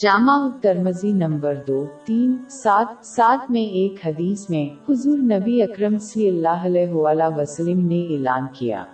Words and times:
جامع 0.00 0.34
ترمزی 0.62 1.12
number 1.12 1.54
دو، 1.66 1.84
تین، 2.04 2.36
سات 2.50 3.06
سات 3.06 3.50
میں 3.50 3.60
ایک 3.60 4.06
حدیث 4.06 4.48
میں 4.50 4.64
حضور 4.88 5.18
نبی 5.18 5.62
اکرم 5.62 5.98
صلی 5.98 6.28
اللہ 6.28 6.64
علیہ 6.64 7.28
وسلم 7.36 7.80
نے 7.88 8.00
اعلان 8.14 8.46
کیا 8.52 8.84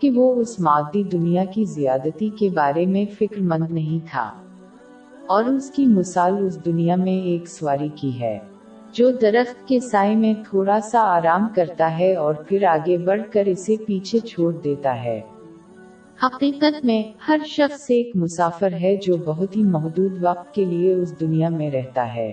کہ 0.00 0.10
وہ 0.10 0.34
اس 0.34 0.58
مادی 0.60 1.02
دنیا 1.02 1.44
کی 1.44 1.64
زیادتی 1.64 2.28
کے 2.28 2.48
بارے 2.54 2.86
میں 2.86 3.04
فکر 3.18 3.40
مند 3.40 3.70
نہیں 3.70 4.06
تھا 4.10 4.30
اور 5.26 5.44
اس 5.44 5.70
کی 5.70 5.86
مثال 5.86 6.44
اس 6.46 6.64
دنیا 6.64 6.96
میں 6.96 7.20
ایک 7.22 7.48
سواری 7.48 7.88
کی 7.94 8.20
ہے، 8.20 8.38
جو 8.92 9.10
درخت 9.10 9.66
کے 9.68 9.80
سائے 9.80 10.14
میں 10.16 10.34
تھوڑا 10.50 10.80
سا 10.80 11.00
آرام 11.16 11.48
کرتا 11.54 11.98
ہے 11.98 12.14
اور 12.16 12.34
پھر 12.34 12.64
آگے 12.64 12.98
بڑھ 12.98 13.22
کر 13.32 13.46
اسے 13.46 13.76
پیچھے 13.86 14.18
چھوڑ 14.18 14.52
دیتا 14.64 15.02
ہے۔ 15.04 15.20
حقیقت 16.26 16.84
میں، 16.84 17.02
ہر 17.28 17.38
شخص 17.46 17.86
ایک 17.88 18.10
مسافر 18.14 18.72
ہے 18.72 18.96
جو 18.96 19.16
بہت 19.24 19.56
ہی 19.56 19.62
محدود 19.62 20.12
وقت 20.20 20.54
کے 20.54 20.64
لیے 20.64 20.94
اس 20.94 21.20
دنیا 21.20 21.48
میں 21.48 21.70
رہتا 21.70 22.14
ہے۔ 22.14 22.32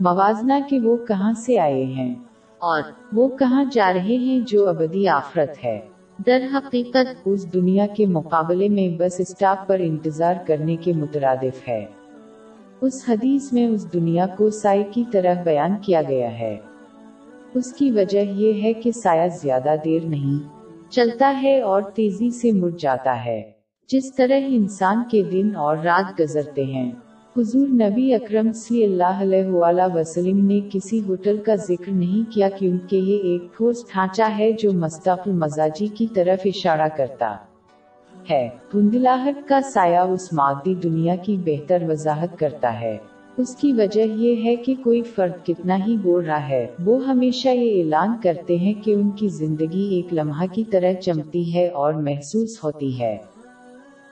موازنہ 0.00 0.52
کہ 0.70 0.80
وہ 0.80 0.96
کہاں 0.96 1.32
سے 1.32 1.58
آئے 1.58 1.84
ہیں؟ 1.84 2.14
اور 2.58 2.82
وہ 3.12 3.28
کہاں 3.28 3.64
جا 3.72 3.92
رہے 3.92 4.16
ہیں 4.16 4.40
جو 4.46 4.68
ابدی 4.68 5.08
آفرت 5.08 5.64
ہے؟ 5.64 5.80
در 6.26 6.46
حقیقت، 6.54 7.14
اس 7.24 7.54
دنیا 7.54 7.86
کے 7.86 8.06
مقابلے 8.06 8.68
میں 8.68 8.98
بس 8.98 9.20
اسٹاپ 9.20 9.68
پر 9.68 9.78
انتظار 9.78 10.34
کرنے 10.46 10.76
کے 10.76 10.92
مترادف 10.92 11.68
ہے۔ 11.68 11.84
اس 12.80 13.04
حدیث 13.08 13.52
میں 13.52 13.66
اس 13.66 13.92
دنیا 13.92 14.26
کو 14.26 14.50
سائے 14.50 14.84
کی 14.90 15.04
طرح 15.12 15.42
بیان 15.42 15.70
کیا 15.82 16.02
گیا 16.08 16.38
ہے۔ 16.38 16.56
اس 17.54 17.72
کی 17.72 17.90
وجہ 17.90 18.18
یہ 18.18 18.62
ہے 18.62 18.72
کہ 18.72 18.92
سایہ 18.92 19.28
زیادہ 19.28 19.74
دیر 19.84 20.02
نہیں۔ 20.04 20.57
چلتا 20.90 21.40
ہے 21.42 21.60
اور 21.60 21.82
تیزی 21.82 22.30
سے 22.30 22.52
مڑ 22.52 22.70
جاتا 22.78 23.24
ہے۔ 23.24 23.42
جس 23.88 24.14
طرح 24.14 24.40
انسان 24.46 25.02
کے 25.10 25.22
دن 25.22 25.56
اور 25.56 25.76
رات 25.76 26.20
گزرتے 26.20 26.64
ہیں۔ 26.64 26.92
حضور 27.36 27.68
نبی 27.68 28.14
اکرم 28.14 28.52
صلی 28.52 28.84
اللہ 28.84 29.20
علیہ 29.20 29.46
وآلہ 29.46 29.82
وسلم 29.94 30.46
نے 30.46 30.60
کسی 30.72 31.00
ہوٹل 31.08 31.36
کا 31.36 31.54
ذکر 31.54 31.92
نہیں 31.92 32.32
کیا 32.32 32.48
کیونکہ 32.48 32.96
یہ 32.96 33.18
ایک 33.18 33.42
ٹھوس 33.56 33.84
ڈھانچہ 33.92 34.22
ہے 34.38 34.52
جو 34.52 34.72
مستقل 34.72 35.32
مزاجی 35.32 35.86
کی 35.86 36.06
طرف 36.14 36.40
اشارہ 36.44 36.88
کرتا 36.96 37.36
ہے۔ 38.30 38.48
دھندلاہٹ 38.72 39.48
کا 39.48 39.60
سایہ 39.60 39.98
اس 39.98 40.32
مادی 40.32 40.74
دنیا 40.74 41.16
کی 41.16 41.36
بہتر 41.44 41.82
وضاحت 41.88 42.38
کرتا 42.38 42.80
ہے۔ 42.80 42.96
اس 43.38 43.56
کی 43.56 43.72
وجہ 43.72 44.00
یہ 44.00 44.44
ہے 44.44 44.56
کہ 44.56 44.74
کوئی 44.84 45.02
فرد 45.02 45.46
کتنا 45.46 45.86
ہی 45.86 45.96
بول 45.96 46.24
رہا 46.24 46.48
ہے 46.48 46.66
وہ 46.84 47.06
ہمیشہ 47.06 47.48
یہ 47.48 47.82
اعلان 47.82 48.16
کرتے 48.22 48.56
ہیں 48.56 48.74
کہ 48.74 48.94
ان 48.94 49.10
کی 49.10 49.28
زندگی 49.28 49.94
ایک 49.94 50.06
لمحہ 50.12 50.46
کی 50.46 50.64
طرح 50.64 50.92
چمتی 50.92 51.54
ہے 51.54 51.68
اور 51.68 51.92
محسوس 51.92 52.64
ہوتی 52.64 53.00
ہے۔ 53.00 53.16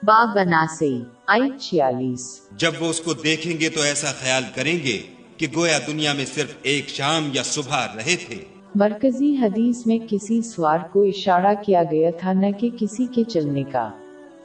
با 0.02 0.24
بناسی 0.24 1.00
آئی 1.26 1.58
چھیالیس۔ 1.60 2.40
جب 2.56 2.72
وہ 2.80 2.86
اس 2.86 3.00
کو 3.00 3.12
دیکھیں 3.12 3.60
گے 3.60 3.68
تو 3.68 3.80
ایسا 3.82 4.06
خیال 4.06 4.42
کریں 4.54 4.78
گے 4.84 5.02
کہ 5.36 5.46
گویا 5.56 5.78
دنیا 5.86 6.12
میں 6.12 6.24
صرف 6.24 6.56
ایک 6.62 6.88
شام 6.88 7.28
یا 7.32 7.42
صبح 7.42 7.86
رہے 7.96 8.16
تھے۔ 8.26 8.36
مرکزی 8.74 9.36
حدیث 9.36 9.86
میں 9.86 9.98
کسی 10.08 10.42
سوار 10.42 10.78
کو 10.92 11.02
اشارہ 11.02 11.54
کیا 11.66 11.82
گیا 11.90 12.10
تھا 12.18 12.32
نہ 12.32 12.46
کہ 12.60 12.70
کسی 12.78 13.06
کے 13.14 13.24
چلنے 13.24 13.62
کا۔ 13.72 13.90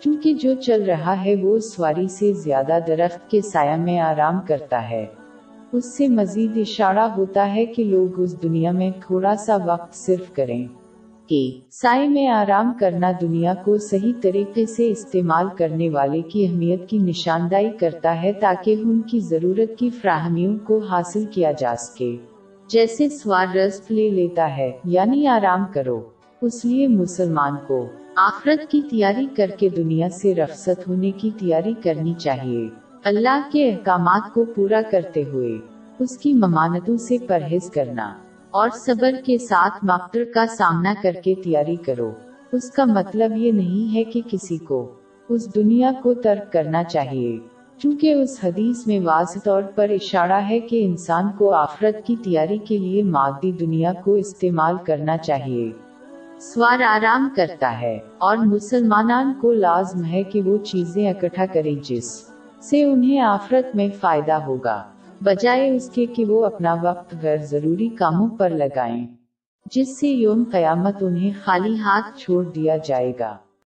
کیونکہ 0.01 0.33
جو 0.33 0.53
چل 0.53 0.83
رہا 0.83 1.25
ہے 1.25 1.35
وہ 1.41 1.59
سواری 1.59 2.07
سے 2.07 2.33
زیادہ 2.33 2.77
درخت 2.87 3.31
کے 3.31 3.41
سایہ 3.41 3.75
میں 3.75 3.99
آرام 3.99 4.39
کرتا 4.47 4.89
ہے۔ 4.89 5.05
اس 5.71 5.97
سے 5.97 6.07
مزید 6.07 6.57
اشارہ 6.57 6.99
ہوتا 6.99 7.55
ہے 7.55 7.65
کہ 7.65 7.83
لوگ 7.83 8.21
اس 8.21 8.43
دنیا 8.43 8.71
میں 8.71 8.91
تھوڑا 9.07 9.35
سا 9.35 9.57
وقت 9.65 9.95
صرف 9.95 10.35
کریں 10.35 10.67
کہ 11.27 11.59
سائے 11.71 12.07
میں 12.07 12.27
آرام 12.27 12.73
کرنا 12.79 13.11
دنیا 13.21 13.53
کو 13.65 13.77
صحیح 13.77 14.13
طریقے 14.21 14.65
سے 14.65 14.91
استعمال 14.91 15.47
کرنے 15.57 15.89
والے 15.89 16.21
کی 16.21 16.47
اہمیت 16.47 16.89
کی 16.89 16.97
نشاندہی 16.97 17.69
کرتا 17.79 18.23
ہے 18.23 18.33
تاکہ 18.33 18.75
ان 18.83 19.01
کی 19.01 19.19
ضرورت 19.19 19.79
کی 19.79 19.89
فراہمیوں 19.89 20.57
کو 20.63 20.77
حاصل 20.77 21.25
کیا 21.31 21.51
جا 21.51 21.75
سکے۔ 21.79 22.15
جیسے 22.67 23.09
سوار 23.09 23.55
رسپ 23.55 23.91
لے 23.91 24.09
لیتا 24.09 24.57
ہے 24.57 24.71
یعنی 24.85 25.27
آرام 25.27 25.65
کرو۔ 25.73 26.01
اس 26.41 26.65
لیے 26.65 26.87
مسلمان 26.87 27.55
کو 27.67 27.87
آخرت 28.15 28.71
کی 28.71 28.81
تیاری 28.81 29.27
کر 29.35 29.51
کے 29.59 29.69
دنیا 29.69 30.09
سے 30.09 30.35
رخصت 30.35 30.87
ہونے 30.87 31.11
کی 31.11 31.29
تیاری 31.39 31.73
کرنی 31.83 32.13
چاہیے۔ 32.13 32.69
اللہ 33.03 33.49
کے 33.51 33.71
احکامات 33.71 34.33
کو 34.33 34.45
پورا 34.45 34.81
کرتے 34.91 35.23
ہوئے 35.23 35.57
اس 35.99 36.17
کی 36.17 36.33
ممانتوں 36.33 36.97
سے 36.97 37.17
پرہیز 37.27 37.71
کرنا 37.71 38.13
اور 38.51 38.69
صبر 38.75 39.11
کے 39.25 39.37
ساتھ 39.37 39.85
مقدر 39.85 40.23
کا 40.35 40.45
سامنا 40.47 40.93
کر 41.03 41.11
کے 41.23 41.35
تیاری 41.43 41.75
کرو۔ 41.75 42.11
اس 42.51 42.71
کا 42.71 42.85
مطلب 42.85 43.37
یہ 43.37 43.51
نہیں 43.51 43.95
ہے 43.95 44.03
کہ 44.03 44.21
کسی 44.31 44.57
کو 44.57 44.91
اس 45.29 45.55
دنیا 45.55 45.91
کو 46.03 46.13
ترک 46.13 46.53
کرنا 46.53 46.83
چاہیے۔ 46.83 47.37
چونکہ 47.77 48.13
اس 48.13 48.39
حدیث 48.43 48.87
میں 48.87 48.99
واضح 48.99 49.39
طور 49.43 49.61
پر 49.75 49.89
اشارہ 49.89 50.41
ہے 50.49 50.59
کہ 50.59 50.85
انسان 50.85 51.27
کو 51.37 51.53
آفرت 51.53 52.07
کی 52.07 52.15
تیاری 52.23 52.57
کے 52.57 52.77
لیے 52.77 53.03
مادی 53.03 53.51
دنیا 53.51 53.93
کو 54.03 54.13
استعمال 54.13 54.75
کرنا 54.85 55.17
چاہیے۔ 55.17 55.71
سوار 56.41 56.79
آرام 56.79 57.29
کرتا 57.35 57.81
ہے 57.81 57.99
اور 58.17 58.37
مسلمانان 58.37 59.33
کو 59.41 59.53
لازم 59.53 60.05
ہے 60.05 60.23
کہ 60.23 60.41
وہ 60.41 60.57
چیزیں 60.57 61.09
اکٹھا 61.09 61.45
کریں 61.53 61.75
جس 61.83 62.27
سے 62.61 62.83
انہیں 62.83 63.19
آفرت 63.19 63.75
میں 63.75 63.87
فائدہ 63.99 64.33
ہوگا۔ 64.33 64.83
بجائے 65.21 65.75
اس 65.75 65.89
کے 65.89 66.05
کہ 66.05 66.25
وہ 66.25 66.45
اپنا 66.45 66.75
وقت 66.81 67.15
غیر 67.21 67.37
ضروری 67.37 67.89
کاموں 67.89 68.29
پر 68.37 68.49
لگائیں، 68.49 69.07
جس 69.71 69.99
سے 69.99 70.07
یوم 70.07 70.43
قیامت 70.51 70.95
انہیں 71.01 71.31
خالی 71.43 71.79
ہاتھ 71.79 72.19
چھوڑ 72.19 72.43
دیا 72.43 72.77
جائے 72.77 73.13
گا۔ 73.19 73.37